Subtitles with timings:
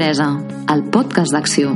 [0.00, 0.30] Empresa,
[0.72, 1.74] el podcast d'acció.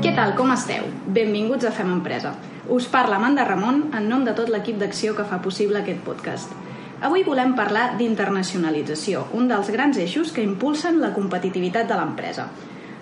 [0.00, 0.86] Què tal, com esteu?
[1.18, 2.32] Benvinguts a Fem Empresa.
[2.72, 6.56] Us parla Amanda Ramon en nom de tot l'equip d'acció que fa possible aquest podcast.
[7.04, 12.48] Avui volem parlar d'internacionalització, un dels grans eixos que impulsen la competitivitat de l'empresa.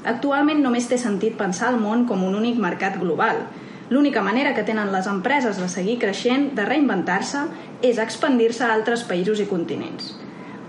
[0.02, 3.45] Actualment només té sentit pensar el món com un únic mercat global.
[3.90, 7.44] L'única manera que tenen les empreses de seguir creixent, de reinventar-se,
[7.84, 10.14] és expandir-se a altres països i continents.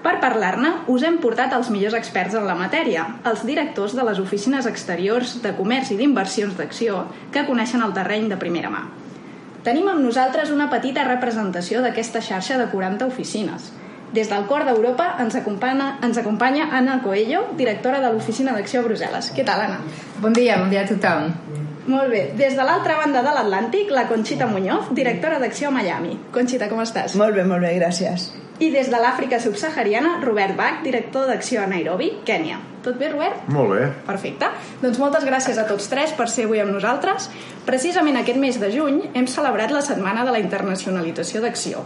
[0.05, 4.19] Per parlar-ne, us hem portat els millors experts en la matèria, els directors de les
[4.21, 8.83] oficines exteriors de comerç i d'inversions d'acció que coneixen el terreny de primera mà.
[9.65, 13.71] Tenim amb nosaltres una petita representació d'aquesta xarxa de 40 oficines.
[14.13, 18.91] Des del cor d'Europa ens acompanya, ens acompanya Anna Coelho, directora de l'Oficina d'Acció a
[18.91, 19.33] Brussel·les.
[19.33, 19.81] Què tal, Anna?
[20.21, 21.64] Bon dia, bon dia a tothom.
[21.85, 22.23] Molt bé.
[22.37, 26.15] Des de l'altra banda de l'Atlàntic, la Conxita Muñoz, directora d'Acció a Miami.
[26.33, 27.13] Conxita, com estàs?
[27.19, 28.31] Molt bé, molt bé, gràcies.
[28.57, 32.57] I des de l'Àfrica subsahariana, Robert Bach, director d'acció a Nairobi, Kènia.
[32.85, 33.49] Tot bé, Robert?
[33.51, 33.89] Molt bé.
[34.07, 34.47] Perfecte.
[34.81, 37.27] Doncs moltes gràcies a tots tres per ser avui amb nosaltres.
[37.67, 41.83] Precisament aquest mes de juny hem celebrat la Setmana de la Internacionalització d'Acció.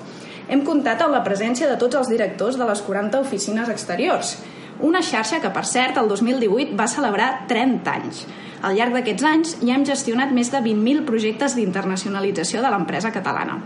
[0.50, 4.38] Hem comptat amb la presència de tots els directors de les 40 oficines exteriors,
[4.80, 8.22] una xarxa que, per cert, el 2018 va celebrar 30 anys.
[8.62, 13.62] Al llarg d'aquests anys ja hem gestionat més de 20.000 projectes d'internacionalització de l'empresa catalana.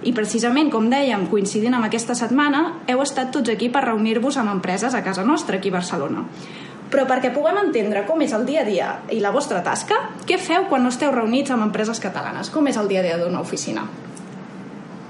[0.00, 4.54] I precisament, com dèiem, coincidint amb aquesta setmana, heu estat tots aquí per reunir-vos amb
[4.54, 6.24] empreses a casa nostra, aquí a Barcelona.
[6.90, 10.40] Però perquè puguem entendre com és el dia a dia i la vostra tasca, què
[10.40, 12.48] feu quan no esteu reunits amb empreses catalanes?
[12.50, 13.84] Com és el dia a dia d'una oficina?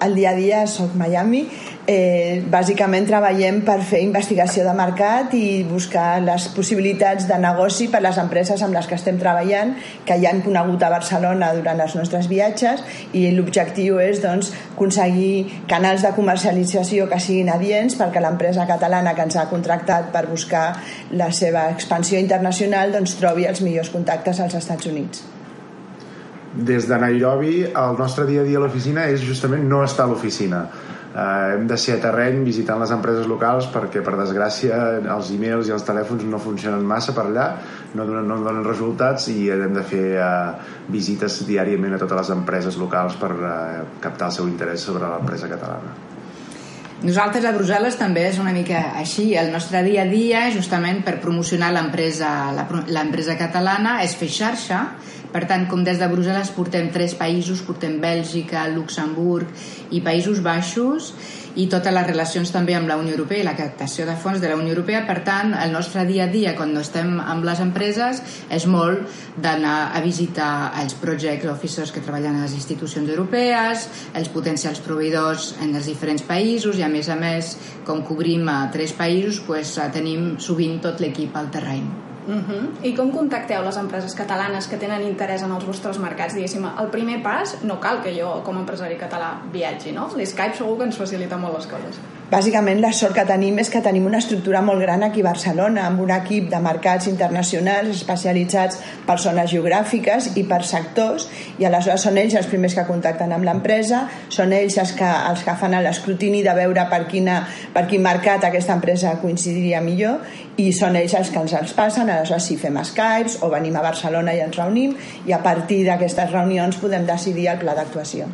[0.00, 1.42] El dia a dia soc Miami.
[1.90, 8.00] Eh, bàsicament treballem per fer investigació de mercat i buscar les possibilitats de negoci per
[8.04, 9.74] les empreses amb les que estem treballant,
[10.06, 15.64] que ja hem conegut a Barcelona durant els nostres viatges i l'objectiu és doncs, aconseguir
[15.68, 20.64] canals de comercialització que siguin adients perquè l'empresa catalana que ens ha contractat per buscar
[21.10, 25.39] la seva expansió internacional doncs, trobi els millors contactes als Estats Units.
[26.50, 30.10] Des de Nairobi, el nostre dia a dia a l'oficina és justament no estar a
[30.10, 30.64] l'oficina.
[31.10, 35.66] Uh, hem de ser a terreny visitant les empreses locals perquè per desgràcia els e-mails
[35.66, 37.48] i els telèfons no funcionen massa per allà
[37.98, 40.54] no donen, no donen resultats i hem de fer uh,
[40.86, 43.50] visites diàriament a totes les empreses locals per uh,
[43.98, 45.98] captar el seu interès sobre l'empresa catalana
[47.00, 49.30] nosaltres a Brussel·les també és una mica així.
[49.40, 54.82] El nostre dia a dia, justament per promocionar l'empresa catalana, és fer xarxa.
[55.30, 59.46] Per tant, com des de Brussel·les portem tres països, portem Bèlgica, Luxemburg
[59.94, 61.12] i Països Baixos,
[61.58, 64.50] i totes les relacions també amb la Unió Europea i la captació de fons de
[64.50, 65.02] la Unió Europea.
[65.06, 69.06] Per tant, el nostre dia a dia, quan no estem amb les empreses, és molt
[69.42, 70.50] d'anar a visitar
[70.82, 76.26] els project officers que treballen a les institucions europees, els potencials proveïdors en els diferents
[76.26, 81.02] països i, a més a més, com cobrim a tres països, pues, tenim sovint tot
[81.02, 82.09] l'equip al terreny.
[82.26, 82.68] Uh -huh.
[82.82, 86.34] I com contacteu les empreses catalanes que tenen interès en els vostres mercats?
[86.34, 90.08] Diguéssim, el primer pas no cal que jo, com a empresari català, viatgi, no?
[90.16, 92.00] L'Skype segur que ens facilita molt les coses.
[92.30, 95.88] Bàsicament, la sort que tenim és que tenim una estructura molt gran aquí a Barcelona,
[95.88, 98.76] amb un equip de mercats internacionals especialitzats
[99.08, 101.24] per zones geogràfiques i per sectors,
[101.58, 105.42] i aleshores són ells els primers que contacten amb l'empresa, són ells els que, els
[105.42, 107.40] que fan l'escrutini de veure per, quina,
[107.74, 110.20] per quin mercat aquesta empresa coincidiria millor,
[110.62, 113.82] i són ells els que ens els passen, aleshores si fem Skypes o venim a
[113.88, 114.94] Barcelona i ens reunim,
[115.26, 118.30] i a partir d'aquestes reunions podem decidir el pla d'actuació.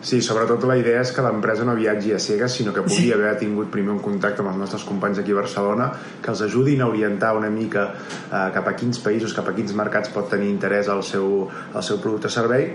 [0.00, 3.34] Sí, sobretot la idea és que l'empresa no viatgi a cegues, sinó que pugui haver
[3.36, 5.90] tingut primer un contacte amb els nostres companys aquí a Barcelona,
[6.24, 9.76] que els ajudin a orientar una mica eh, cap a quins països, cap a quins
[9.76, 12.70] mercats pot tenir interès el seu, el seu producte o servei,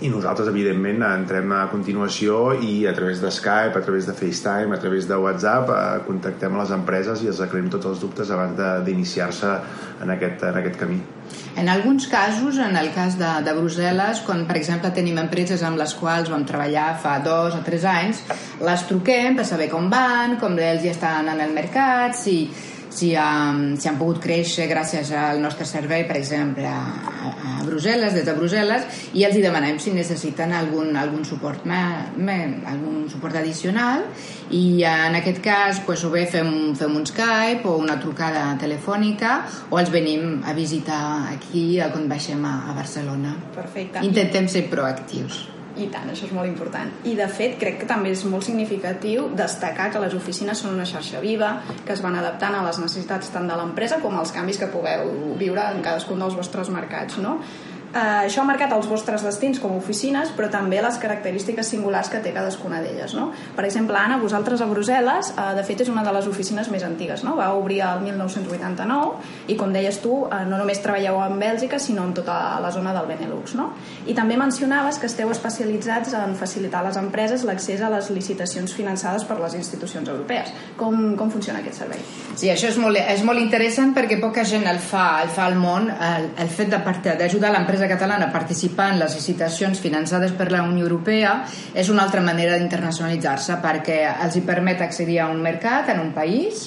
[0.00, 4.76] i nosaltres evidentment entrem a continuació i a través de Skype, a través de FaceTime
[4.76, 8.58] a través de WhatsApp eh, contactem les empreses i els aclarim tots els dubtes abans
[8.86, 9.52] d'iniciar-se
[10.02, 11.00] en, aquest, en aquest camí.
[11.58, 15.80] En alguns casos, en el cas de, de Brussel·les, quan per exemple tenim empreses amb
[15.80, 18.22] les quals vam treballar fa dos o tres anys,
[18.62, 22.44] les truquem per saber com van, com ells ja estan en el mercat, si,
[22.90, 28.14] si, um, si han pogut créixer gràcies al nostre servei, per exemple, a, a Brussel·les,
[28.16, 28.86] des de Brussel·les,
[29.18, 31.80] i els hi demanem si necessiten algun, algun suport me,
[32.16, 32.38] me,
[32.68, 34.06] algun suport addicional
[34.54, 39.42] i en aquest cas pues, o bé fem, fem un Skype o una trucada telefònica
[39.70, 41.02] o els venim a visitar
[41.34, 43.36] aquí quan baixem a, a Barcelona.
[43.54, 44.04] Perfecte.
[44.06, 45.57] Intentem ser proactius.
[45.78, 46.90] I tant, això és molt important.
[47.06, 50.86] I de fet, crec que també és molt significatiu destacar que les oficines són una
[50.88, 51.52] xarxa viva,
[51.86, 55.36] que es van adaptant a les necessitats tant de l'empresa com als canvis que pugueu
[55.38, 57.38] viure en cadascun dels vostres mercats, no?
[57.88, 62.10] Eh, això ha marcat els vostres destins com a oficines, però també les característiques singulars
[62.12, 63.14] que té cadascuna d'elles.
[63.16, 63.30] No?
[63.56, 66.84] Per exemple, Anna, vosaltres a Brussel·les, eh, de fet, és una de les oficines més
[66.84, 67.24] antigues.
[67.24, 67.36] No?
[67.36, 72.04] Va obrir el 1989 i, com deies tu, eh, no només treballeu en Bèlgica, sinó
[72.04, 73.54] en tota la zona del Benelux.
[73.54, 73.70] No?
[74.06, 78.74] I també mencionaves que esteu especialitzats en facilitar a les empreses l'accés a les licitacions
[78.74, 80.52] finançades per les institucions europees.
[80.76, 82.04] Com, com funciona aquest servei?
[82.36, 85.56] Sí, això és molt, és molt interessant perquè poca gent el fa, el fa al
[85.56, 90.64] món, el, el fet d'ajudar l'empresa l'empresa catalana participar en les licitacions finançades per la
[90.66, 91.44] Unió Europea
[91.78, 96.10] és una altra manera d'internacionalitzar-se perquè els hi permet accedir a un mercat en un
[96.16, 96.66] país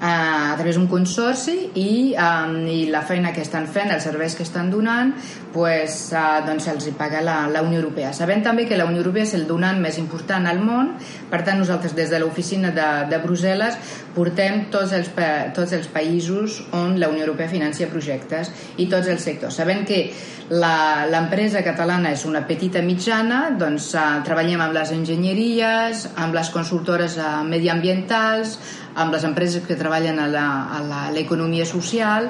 [0.00, 4.46] a través d'un consorci i, um, i la feina que estan fent, els serveis que
[4.46, 5.12] estan donant,
[5.52, 8.14] pues, uh, doncs els hi paga la, la Unió Europea.
[8.16, 10.94] Sabem també que la Unió Europea és el donant més important al món,
[11.30, 13.76] per tant nosaltres des de l'oficina de, de Brussel·les
[14.14, 15.10] portem tots els,
[15.54, 18.50] tots els països on la Unió Europea financia projectes
[18.80, 19.60] i tots els sectors.
[19.60, 20.02] Sabem que
[20.50, 27.14] l'empresa catalana és una petita mitjana, doncs uh, treballem amb les enginyeries, amb les consultores
[27.20, 28.56] uh, mediambientals,
[29.00, 32.28] amb les empreses que treballen a l'economia social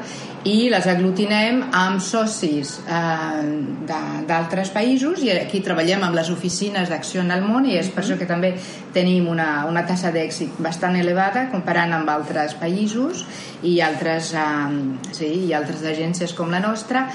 [0.48, 3.42] i les aglutinem amb socis eh,
[4.28, 8.04] d'altres països i aquí treballem amb les oficines d'acció en el món i és per
[8.04, 8.54] això que també
[8.94, 13.26] tenim una, una tassa d'èxit bastant elevada comparant amb altres països
[13.62, 17.08] i altres, eh, sí, i altres agències com la nostra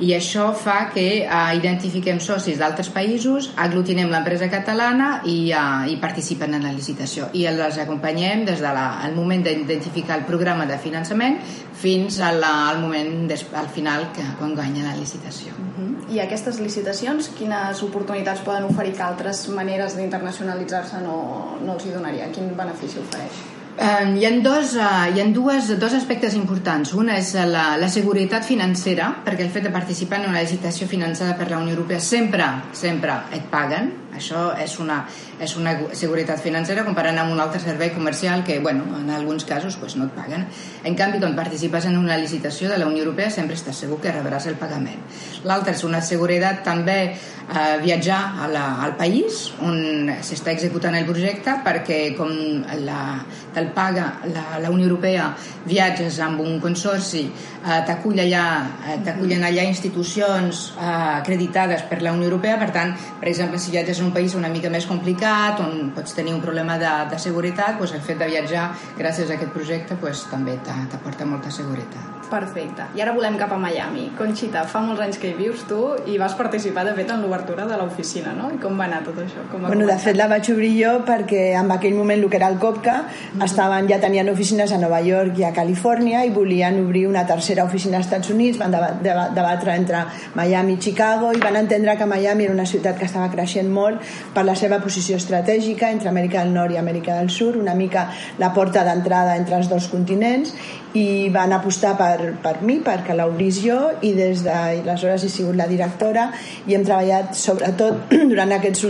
[0.00, 5.96] i això fa que uh, identifiquem socis d'altres països, aglutinem l'empresa catalana i, uh, i
[5.98, 10.78] participen en la licitació i les acompanyem des del de moment d'identificar el programa de
[10.78, 11.40] finançament
[11.78, 15.52] fins al, al moment des, al final que, quan guanya la licitació.
[15.58, 16.14] Uh -huh.
[16.14, 21.90] I aquestes licitacions, quines oportunitats poden oferir que altres maneres d'internacionalitzar-se no, no els hi
[21.90, 22.32] donarien?
[22.32, 23.57] Quin benefici ofereix?
[23.78, 26.90] Hi, ha dos, uh, hi ha dues, dos aspectes importants.
[26.98, 31.36] Una és la, la seguretat financera, perquè el fet de participar en una licitació finançada
[31.38, 35.00] per la Unió Europea sempre, sempre et paguen, això és una,
[35.40, 39.76] és una seguretat financera comparant amb un altre servei comercial que, bueno, en alguns casos
[39.80, 40.46] pues, no et paguen.
[40.84, 44.12] En canvi, quan participes en una licitació de la Unió Europea sempre estàs segur que
[44.14, 45.00] rebràs el pagament.
[45.48, 46.98] L'altra és una seguretat també
[47.48, 52.32] eh, viatjar a la, al país on s'està executant el projecte perquè com
[52.84, 53.02] la,
[53.54, 55.30] te'l paga la, la Unió Europea
[55.68, 58.44] viatges amb un consorci eh, t'acull allà
[58.88, 60.88] eh, t'acullen allà institucions eh,
[61.18, 64.50] acreditades per la Unió Europea per tant, per exemple, si viatges en un país una
[64.52, 68.30] mica més complicat, on pots tenir un problema de, de seguretat, doncs el fet de
[68.32, 72.18] viatjar gràcies a aquest projecte doncs, també t'aporta molta seguretat.
[72.28, 72.84] Perfecte.
[72.94, 74.10] I ara volem cap a Miami.
[74.18, 75.80] Conxita, fa molts anys que hi vius tu
[76.12, 78.50] i vas participar, de fet, en l'obertura de l'oficina, no?
[78.52, 79.44] I com va anar tot això?
[79.48, 79.96] Com va bueno, començar?
[79.96, 82.96] de fet, la vaig obrir jo perquè en aquell moment el que era el COPCA
[82.98, 83.44] mm -hmm.
[83.44, 87.64] estaven, ja tenien oficines a Nova York i a Califòrnia i volien obrir una tercera
[87.64, 88.72] oficina als Estats Units, van
[89.34, 93.30] debatre entre Miami i Chicago i van entendre que Miami era una ciutat que estava
[93.30, 93.97] creixent molt
[94.34, 98.08] per la seva posició estratègica entre Amèrica del Nord i Amèrica del Sud, una mica
[98.38, 100.54] la porta d'entrada entre els dos continents
[100.96, 105.66] i van apostar per, per mi perquè l'obrís jo i des d'aleshores he sigut la
[105.68, 106.30] directora
[106.66, 108.86] i hem treballat sobretot durant, aquests,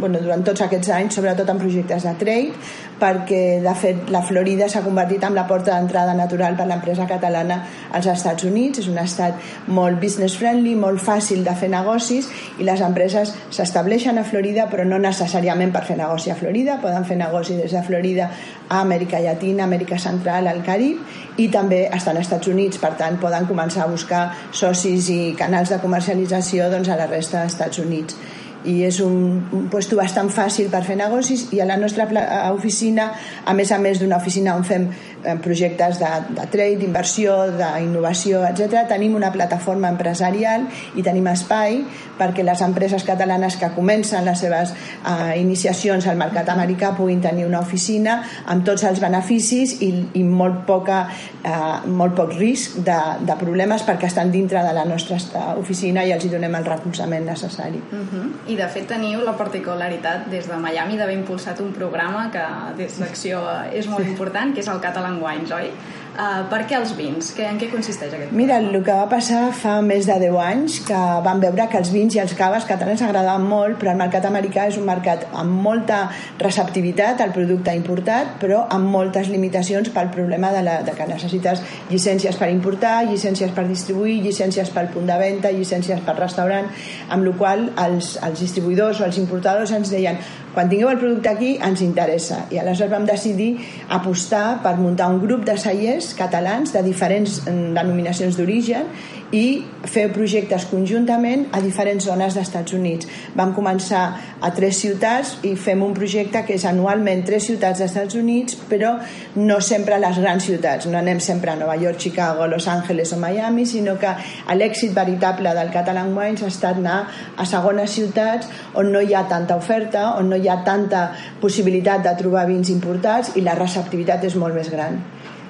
[0.00, 4.68] bueno, durant tots aquests anys sobretot en projectes de trade perquè de fet la Florida
[4.72, 7.58] s'ha convertit en la porta d'entrada natural per l'empresa catalana
[7.92, 8.80] als Estats Units.
[8.80, 9.36] És un estat
[9.68, 12.28] molt business friendly molt fàcil de fer negocis
[12.58, 16.78] i les empreses s'estableixen a Florida però no necessàriament per fer negoci a Florida.
[16.82, 18.30] Poden fer negoci des de Florida
[18.68, 23.18] a Amèrica Llatina, Amèrica Central, al Carib i també estan als Estats Units, per tant
[23.20, 27.82] poden començar a buscar socis i canals de comercialització doncs, a la resta dels Estats
[27.82, 28.16] Units
[28.66, 29.16] i és un,
[29.54, 32.06] un lloc bastant fàcil per fer negocis i a la nostra
[32.52, 33.10] oficina,
[33.44, 38.42] a més a més d'una oficina on fem eh, projectes de, de trade, d'inversió, d'innovació,
[38.48, 38.86] etc.
[38.90, 41.82] Tenim una plataforma empresarial i tenim espai
[42.16, 47.46] perquè les empreses catalanes que comencen les seves eh, iniciacions al mercat americà puguin tenir
[47.46, 51.04] una oficina amb tots els beneficis i, i molt, poca,
[51.42, 55.18] eh, molt poc risc de, de problemes perquè estan dintre de la nostra
[55.56, 57.82] oficina i els hi donem el recolzament necessari.
[57.90, 58.08] Uh mhm.
[58.12, 58.52] -huh.
[58.52, 62.44] I de fet teniu la particularitat des de Miami d'haver impulsat un programa que
[62.78, 65.70] des d'acció és molt important, que és el Catalan Wines, oi?
[66.16, 67.28] Uh, per què els vins?
[67.36, 68.38] Que, en què consisteix aquest programa?
[68.40, 71.90] Mira, el que va passar fa més de 10 anys que vam veure que els
[71.92, 75.60] vins i els caves catalans agradaven molt, però el mercat americà és un mercat amb
[75.66, 75.98] molta
[76.40, 81.60] receptivitat al producte importat, però amb moltes limitacions pel problema de, la, de que necessites
[81.90, 86.72] llicències per importar, llicències per distribuir, llicències pel punt de venda, llicències per restaurant,
[87.12, 90.16] amb la qual els, els distribuïdors o els importadors ens deien
[90.56, 92.46] quan tingueu el producte aquí ens interessa.
[92.48, 93.50] I aleshores vam decidir
[93.92, 98.88] apostar per muntar un grup de cellers catalans de diferents mm, denominacions d'origen
[99.34, 103.08] i fer projectes conjuntament a diferents zones d'Estats Units.
[103.34, 104.02] Vam començar
[104.40, 108.94] a tres ciutats i fem un projecte que és anualment tres ciutats dels Units, però
[109.36, 110.86] no sempre a les grans ciutats.
[110.86, 114.14] No anem sempre a Nova York, Chicago, Los Angeles o Miami, sinó que
[114.54, 116.98] l'èxit veritable del Catalan Wines ha estat anar
[117.36, 122.04] a segones ciutats on no hi ha tanta oferta, on no hi ha tanta possibilitat
[122.06, 125.00] de trobar vins importats i la receptivitat és molt més gran.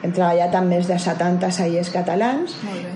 [0.06, 2.52] Hem treballat amb més de 70 cellers catalans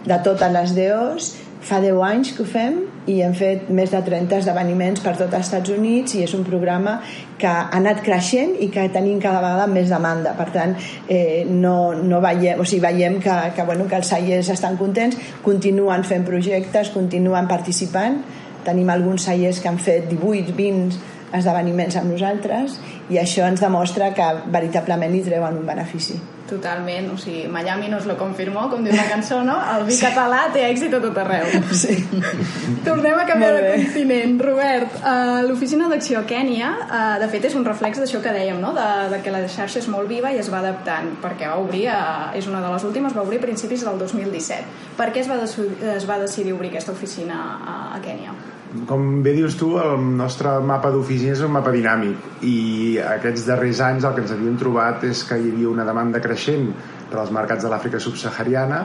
[0.07, 2.77] de totes les DOs fa 10 anys que ho fem
[3.11, 6.45] i hem fet més de 30 esdeveniments per tot els Estats Units i és un
[6.47, 6.99] programa
[7.41, 10.33] que ha anat creixent i que tenim cada vegada més demanda.
[10.39, 10.77] Per tant
[11.09, 15.19] eh, no, no veiem, o sigui, veiem que, que, bueno, que els cellers estan contents
[15.45, 18.23] continuen fent projectes, continuen participant.
[18.65, 22.77] Tenim alguns cellers que han fet 18, 20 esdeveniments amb nosaltres
[23.11, 26.19] i això ens demostra que veritablement hi treuen un benefici.
[26.51, 29.55] Totalment, o sigui, Miami nos lo confirmó, com diu la cançó, no?
[29.71, 30.03] El vi sí.
[30.03, 31.47] català té èxit a tot arreu.
[31.71, 31.95] Sí.
[32.89, 34.35] Tornem a canviar de continent.
[34.43, 38.75] Robert, uh, l'oficina d'acció Kènia, uh, de fet, és un reflex d'això que dèiem, no?
[38.75, 41.87] De, de que la xarxa és molt viva i es va adaptant, perquè va obrir,
[41.95, 44.97] uh, és una de les últimes, va obrir a principis del 2017.
[44.99, 45.39] Per què es va,
[45.95, 48.35] es va decidir obrir aquesta oficina a, a Kènia?
[48.87, 53.81] Com bé dius tu, el nostre mapa d'oficines és un mapa dinàmic i aquests darrers
[53.83, 56.69] anys el que ens havíem trobat és que hi havia una demanda creixent
[57.11, 58.85] per als mercats de l'Àfrica subsahariana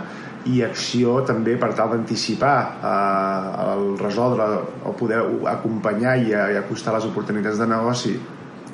[0.50, 4.48] i acció també per tal d'anticipar eh, el resoldre
[4.86, 5.22] o poder
[5.54, 8.16] acompanyar i, i acostar les oportunitats de negoci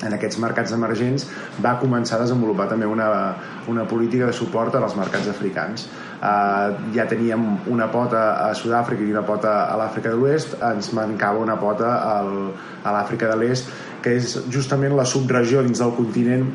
[0.05, 1.27] en aquests mercats emergents
[1.63, 3.09] va començar a desenvolupar també una,
[3.71, 5.87] una política de suport als mercats africans.
[6.21, 10.57] Eh, ja teníem una pota a Sud-àfrica i una pota a l'Àfrica de l'Oest.
[10.71, 12.51] Ens mancava una pota al,
[12.83, 16.49] a l'Àfrica de l'Est que és justament la subregió dins del continent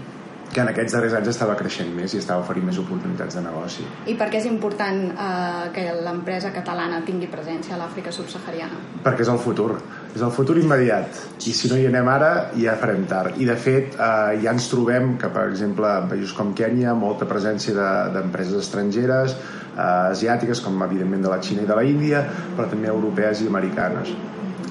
[0.53, 3.85] que en aquests darrers anys estava creixent més i estava oferint més oportunitats de negoci.
[4.09, 8.79] I per què és important eh, que l'empresa catalana tingui presència a l'Àfrica subsahariana?
[9.05, 9.73] Perquè és el futur.
[10.15, 11.21] És el futur immediat.
[11.45, 13.41] I si no hi anem ara, ja farem tard.
[13.43, 17.29] I de fet, eh, ja ens trobem que, per exemple, en països com Kènia, molta
[17.29, 19.37] presència d'empreses de, estrangeres,
[19.75, 22.25] eh, asiàtiques, com evidentment de la Xina i de la Índia,
[22.57, 24.15] però també europees i americanes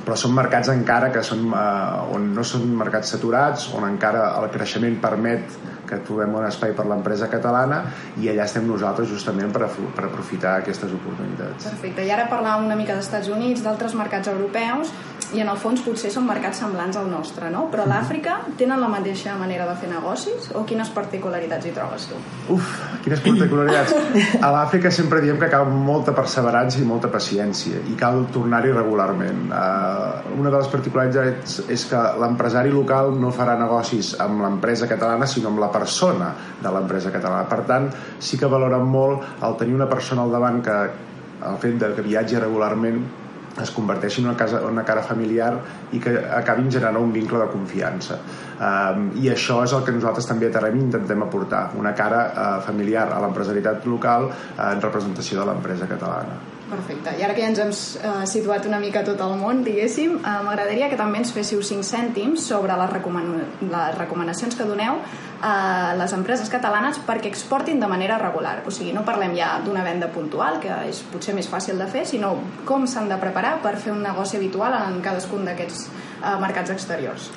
[0.06, 4.52] però són mercats encara que són, eh, on no són mercats saturats, on encara el
[4.54, 5.58] creixement permet
[5.96, 7.82] que trobem un espai per l'empresa catalana
[8.22, 11.70] i allà estem nosaltres justament per, per aprofitar aquestes oportunitats.
[11.72, 14.92] Perfecte, i ara parlàvem una mica dels Estats Units, d'altres mercats europeus
[15.34, 17.66] i en el fons potser són mercats semblants al nostre, no?
[17.72, 22.08] Però a l'Àfrica tenen la mateixa manera de fer negocis o quines particularitats hi trobes
[22.12, 22.20] tu?
[22.54, 23.96] Uf, quines particularitats!
[24.46, 29.48] A l'Àfrica sempre diem que cal molta perseverança i molta paciència i cal tornar-hi regularment.
[29.50, 35.28] Uh, una de les particularitats és que l'empresari local no farà negocis amb l'empresa catalana
[35.30, 37.50] sinó amb la persona de l'empresa catalana.
[37.50, 37.90] Per tant,
[38.20, 40.80] sí que valoren molt el tenir una persona al davant que
[41.46, 43.04] el fet de que viatgi regularment
[43.62, 45.54] es converteixi en una, casa, una cara familiar
[45.96, 50.28] i que acabin generant un vincle de confiança um, i això és el que nosaltres
[50.28, 55.40] també a Terrem intentem aportar una cara uh, familiar a l'empresaritat local uh, en representació
[55.40, 57.12] de l'empresa catalana Perfecte.
[57.20, 60.40] I ara que ja ens hem uh, situat una mica tot el món, diguéssim, uh,
[60.48, 63.30] m'agradaria que també ens féssiu 5 cèntims sobre les, recoman
[63.62, 64.98] les recomanacions que doneu
[65.46, 68.58] a les empreses catalanes perquè exportin de manera regular.
[68.66, 72.08] O sigui, no parlem ja d'una venda puntual, que és potser més fàcil de fer,
[72.10, 72.34] sinó
[72.66, 75.90] com s'han de preparar per fer un negoci habitual en cadascun d'aquests
[76.42, 77.30] mercats exteriors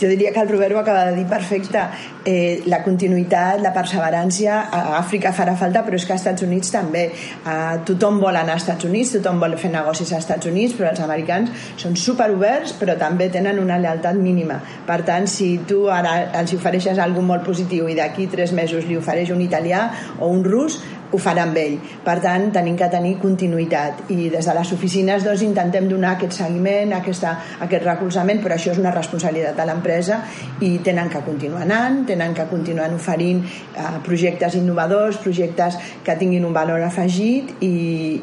[0.00, 1.80] jo diria que el Robert ho acaba de dir perfecte.
[2.26, 6.72] Eh, la continuïtat, la perseverància a Àfrica farà falta però és que als Estats Units
[6.74, 7.04] també.
[7.12, 10.90] Eh, tothom vol anar als Estats Units tothom vol fer negocis als Estats Units però
[10.90, 14.58] els americans són superoberts però també tenen una lealtat mínima.
[14.86, 18.96] Per tant si tu ara els ofereixes alguna molt positiu i d'aquí tres mesos li
[18.98, 19.86] ofereix un italià
[20.18, 21.76] o un rus ho farà amb ell.
[22.04, 26.38] Per tant, tenim que tenir continuïtat i des de les oficines doncs, intentem donar aquest
[26.40, 27.34] seguiment, aquesta,
[27.66, 30.20] aquest recolzament, però això és una responsabilitat de l'empresa
[30.66, 36.44] i tenen que continuar anant, tenen que continuar oferint eh, projectes innovadors, projectes que tinguin
[36.46, 37.76] un valor afegit i,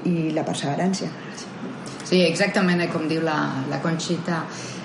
[0.09, 1.11] i la perseverància.
[2.03, 3.39] Sí, exactament eh, com diu la,
[3.71, 4.43] la Conxita.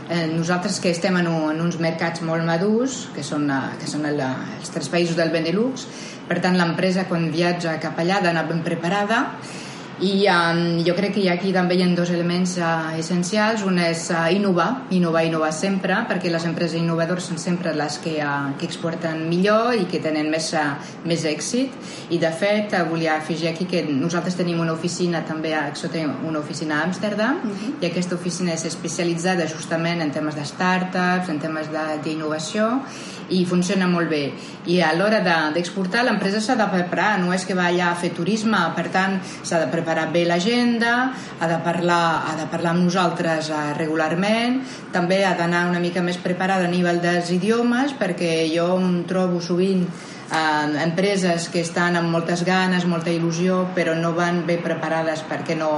[0.09, 3.89] Eh, nosaltres que estem en, un, en uns mercats molt madurs, que són, eh, que
[3.91, 5.85] són el, els tres països del Benelux,
[6.29, 9.27] per tant, l'empresa, quan viatja cap allà, ha d'anar ben preparada
[10.01, 13.65] i um, jo crec que hi ha aquí també hi ha dos elements uh, essencials.
[13.67, 18.15] Un és uh, innovar, innovar, innovar sempre perquè les empreses innovadores són sempre les que,
[18.23, 20.79] uh, que exporten millor i que tenen més, uh,
[21.09, 21.75] més èxit.
[22.15, 25.89] I de fet uh, volia afegir aquí que nosaltres tenim una oficina també a Exo
[26.29, 27.83] una oficina a Amsterdam uh -huh.
[27.83, 31.67] i aquesta oficina és especialitzada justament en temes de startups, en temes
[32.05, 32.83] d'innovació
[33.31, 34.33] i funciona molt bé.
[34.67, 35.21] I a l'hora
[35.55, 38.89] d'exportar de, l'empresa s'ha de preparar, no és que va allà a fer turisme per
[38.89, 43.49] tant s'ha de preparar preparar bé l'agenda, ha de parlar, ha de parlar amb nosaltres
[43.49, 44.61] eh, regularment,
[44.93, 49.41] també ha d'anar una mica més preparada a nivell dels idiomes, perquè jo em trobo
[49.41, 55.25] sovint eh, empreses que estan amb moltes ganes, molta il·lusió, però no van bé preparades
[55.25, 55.73] perquè no,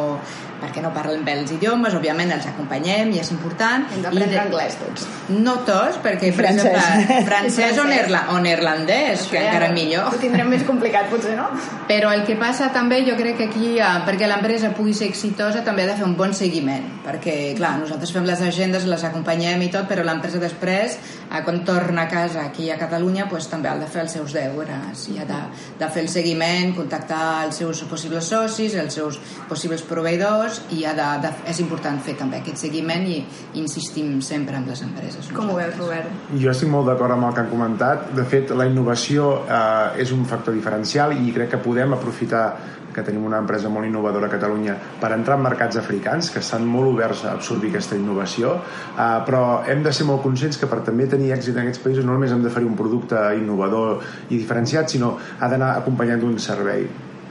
[0.60, 3.86] perquè no parlen bé els idiomes, òbviament els acompanyem i és important.
[3.94, 4.40] Hem d'aprendre de...
[4.42, 5.06] anglès tots.
[5.32, 6.66] No tots, perquè per francès.
[6.66, 10.10] exemple francès o, neerla o neerlandès, que encara millor.
[10.10, 11.48] Ho tindrem més complicat potser, no?
[11.90, 15.64] Però el que passa també, jo crec que aquí, eh, perquè l'empresa pugui ser exitosa,
[15.66, 19.64] també ha de fer un bon seguiment, perquè, clar, nosaltres fem les agendes, les acompanyem
[19.66, 20.98] i tot, però l'empresa després,
[21.30, 24.34] eh, quan torna a casa aquí a Catalunya, pues, també ha de fer els seus
[24.36, 25.40] deures i ha de,
[25.80, 30.84] de fer el seguiment, contactar els seus possibles socis, els seus possibles proveïdors, coses i
[30.84, 33.20] ha de, de, és important fer també aquest seguiment i
[33.60, 35.30] insistim sempre amb les empreses.
[35.36, 36.10] Com ho veus, Robert?
[36.40, 38.10] Jo estic molt d'acord amb el que han comentat.
[38.16, 42.44] De fet, la innovació eh, és un factor diferencial i crec que podem aprofitar
[42.90, 46.64] que tenim una empresa molt innovadora a Catalunya per entrar en mercats africans que estan
[46.66, 50.80] molt oberts a absorbir aquesta innovació eh, però hem de ser molt conscients que per
[50.88, 54.34] també tenir èxit en aquests països no només hem de fer un producte innovador i
[54.34, 56.88] diferenciat sinó ha d'anar acompanyat d'un servei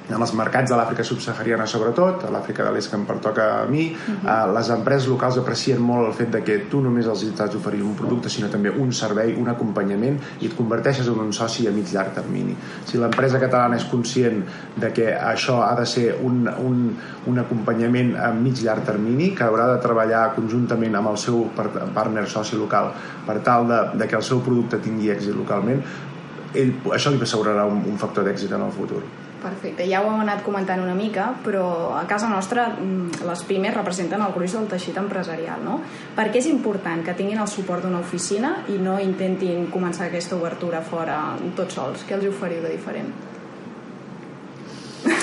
[0.10, 3.66] en els mercats de l'Àfrica subsahariana sobretot, a l'Àfrica de l'Est que em pertoca a
[3.70, 4.50] mi, uh -huh.
[4.50, 7.82] uh, les empreses locals aprecien molt el fet de que tu només els has d'oferir
[7.84, 11.72] un producte, sinó també un servei, un acompanyament, i et converteixes en un soci a
[11.72, 12.56] mig llarg termini.
[12.86, 14.44] Si l'empresa catalana és conscient
[14.76, 19.44] de que això ha de ser un, un, un acompanyament a mig llarg termini, que
[19.44, 21.50] haurà de treballar conjuntament amb el seu
[21.94, 22.92] partner soci local
[23.26, 25.84] per tal de, de que el seu producte tingui èxit localment,
[26.54, 29.04] ell, això li assegurarà un, un factor d'èxit en el futur.
[29.40, 33.74] Perfecte, ja ho hem anat comentant una mica, però a casa nostra mm, les pimes
[33.76, 35.80] representen el gruix del teixit empresarial, no?
[36.18, 40.36] Per què és important que tinguin el suport d'una oficina i no intentin començar aquesta
[40.36, 41.20] obertura fora
[41.56, 42.04] tots sols?
[42.08, 43.14] Què els oferiu de diferent?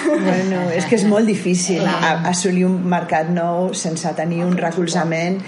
[0.06, 5.40] Bueno, és que és molt difícil assolir un mercat nou sense tenir un recolzament.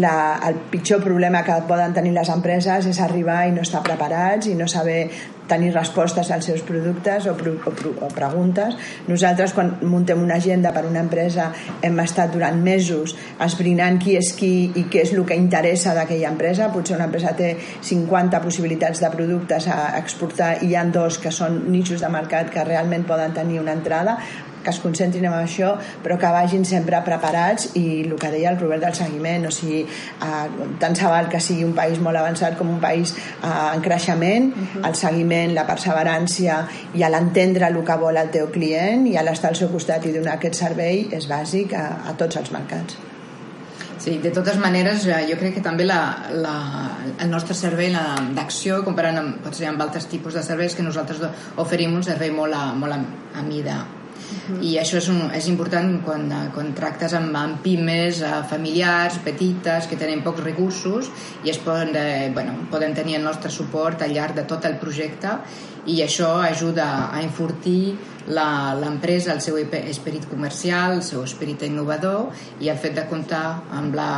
[0.00, 0.14] La,
[0.48, 4.56] el pitjor problema que poden tenir les empreses és arribar i no estar preparats i
[4.58, 5.02] no saber
[5.48, 7.72] tenir respostes als seus productes o, o,
[8.06, 8.76] o preguntes.
[9.08, 11.50] Nosaltres, quan muntem una agenda per una empresa,
[11.82, 16.32] hem estat durant mesos esbrinant qui és qui i què és el que interessa d'aquella
[16.32, 16.70] empresa.
[16.74, 21.32] Potser una empresa té 50 possibilitats de productes a exportar i hi han dos que
[21.34, 24.18] són nichos de mercat que realment poden tenir una entrada
[24.62, 28.60] que es concentrin en això però que vagin sempre preparats i el que deia el
[28.60, 32.58] Robert del seguiment o sigui, eh, tant se val que sigui un país molt avançat
[32.58, 34.86] com un país eh, en creixement, uh -huh.
[34.88, 39.56] el seguiment la perseverància i l'entendre el que vol el teu client i l'estar al
[39.56, 42.96] seu costat i donar aquest servei és bàsic a, a tots els mercats.
[43.98, 46.54] Sí, de totes maneres, eh, jo crec que també la, la,
[47.18, 47.90] el nostre servei
[48.36, 51.18] d'acció, comparant amb, potser amb altres tipus de serveis que nosaltres
[51.56, 53.00] oferim un servei molt a, molt a,
[53.34, 53.80] a mida
[54.28, 54.60] -huh.
[54.62, 59.86] i això és, un, és important quan, quan tractes amb, amb pimes eh, familiars, petites,
[59.86, 61.10] que tenen pocs recursos
[61.44, 64.76] i es poden, eh, bueno, poden tenir el nostre suport al llarg de tot el
[64.76, 65.38] projecte
[65.86, 67.96] i això ajuda a enfortir
[68.28, 72.28] l'empresa, el seu esperit comercial, el seu esperit innovador
[72.60, 74.10] i el fet de comptar amb, la,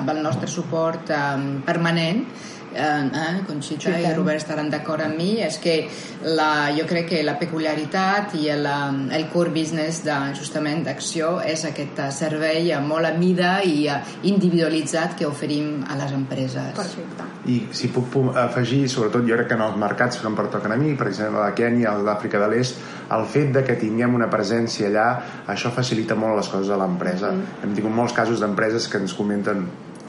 [0.00, 1.20] amb el nostre suport eh,
[1.66, 2.26] permanent
[2.74, 5.76] eh, eh, Conxita sí, i Robert estaran d'acord amb mi és que
[6.24, 8.66] la, jo crec que la peculiaritat i el,
[9.12, 13.86] el core business de, justament d'acció és aquest servei molt a mida i
[14.30, 17.28] individualitzat que oferim a les empreses Perfecte.
[17.50, 20.80] i si puc afegir, sobretot jo crec que en els mercats que em pertoquen a
[20.80, 22.82] mi, per exemple la Kènia, l'Àfrica de l'Est
[23.12, 25.06] el fet de que tinguem una presència allà
[25.52, 27.64] això facilita molt les coses a l'empresa mm.
[27.64, 29.66] hem tingut molts casos d'empreses que ens comenten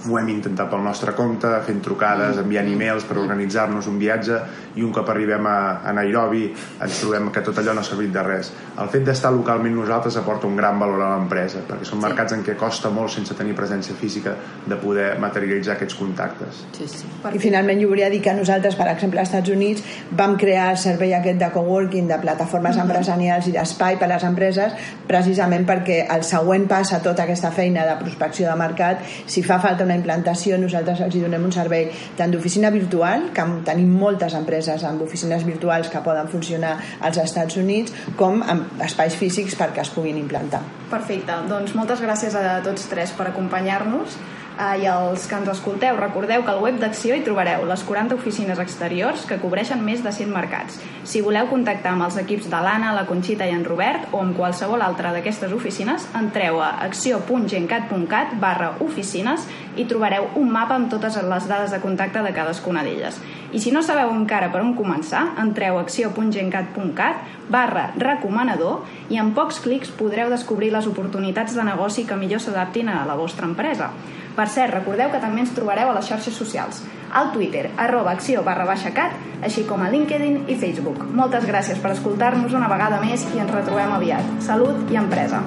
[0.07, 4.39] ho hem intentat pel nostre compte, fent trucades, enviant e-mails per organitzar-nos un viatge
[4.75, 6.47] i un cop arribem a, a Nairobi
[6.81, 8.51] ens trobem que tot allò no ha servit de res.
[8.81, 12.41] El fet d'estar localment nosaltres aporta un gran valor a l'empresa, perquè són mercats en
[12.45, 14.33] què costa molt sense tenir presència física
[14.65, 16.63] de poder materialitzar aquests contactes.
[16.77, 17.09] Sí, sí.
[17.33, 19.83] I finalment jo volia dir que nosaltres, per exemple, als Estats Units
[20.17, 22.89] vam crear el servei aquest de coworking, de plataformes mm -hmm.
[22.89, 24.73] empresarials i d'espai per a les empreses,
[25.07, 29.59] precisament perquè el següent pas a tota aquesta feina de prospecció de mercat, si fa
[29.59, 34.62] falta una implantació, nosaltres els donem un servei tant d'oficina virtual, que tenim moltes empreses
[34.63, 39.83] empreses amb oficines virtuals que poden funcionar als Estats Units com amb espais físics perquè
[39.83, 40.61] es puguin implantar.
[40.89, 44.17] Perfecte, doncs moltes gràcies a tots tres per acompanyar-nos
[44.53, 48.59] I els que ens escolteu, recordeu que al web d'Acció hi trobareu les 40 oficines
[48.61, 50.77] exteriors que cobreixen més de 100 mercats.
[51.09, 54.37] Si voleu contactar amb els equips de l'Anna, la Conxita i en Robert o amb
[54.37, 61.17] qualsevol altra d'aquestes oficines, entreu a acció.gencat.cat barra oficines i trobareu un mapa amb totes
[61.17, 63.17] les dades de contacte de cadascuna d'elles.
[63.53, 69.33] I si no sabeu encara per on començar, entreu a acció.gencat.cat barra recomanador i en
[69.33, 73.89] pocs clics podreu descobrir les oportunitats de negoci que millor s'adaptin a la vostra empresa.
[74.33, 76.81] Per cert, recordeu que també ens trobareu a les xarxes socials,
[77.13, 79.13] al Twitter, arroba acció barra baixa cat,
[79.45, 81.05] així com a LinkedIn i Facebook.
[81.13, 84.35] Moltes gràcies per escoltar-nos una vegada més i ens retrobem aviat.
[84.49, 85.45] Salut i empresa!